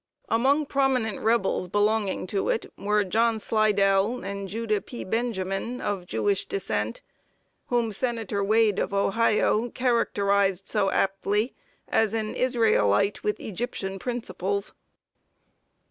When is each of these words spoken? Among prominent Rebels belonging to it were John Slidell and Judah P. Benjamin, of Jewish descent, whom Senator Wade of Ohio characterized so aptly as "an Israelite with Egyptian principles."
Among 0.29 0.65
prominent 0.65 1.19
Rebels 1.19 1.67
belonging 1.67 2.25
to 2.25 2.49
it 2.49 2.65
were 2.75 3.03
John 3.03 3.39
Slidell 3.39 4.23
and 4.25 4.47
Judah 4.49 4.81
P. 4.81 5.03
Benjamin, 5.03 5.79
of 5.79 6.07
Jewish 6.07 6.47
descent, 6.47 7.03
whom 7.67 7.91
Senator 7.91 8.43
Wade 8.43 8.79
of 8.79 8.95
Ohio 8.95 9.69
characterized 9.69 10.67
so 10.67 10.89
aptly 10.89 11.53
as 11.87 12.15
"an 12.15 12.33
Israelite 12.33 13.23
with 13.23 13.39
Egyptian 13.39 13.99
principles." 13.99 14.73